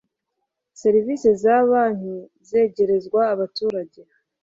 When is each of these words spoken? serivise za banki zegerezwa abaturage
serivise 0.81 1.29
za 1.41 1.55
banki 1.69 2.15
zegerezwa 2.47 3.21
abaturage 3.33 4.01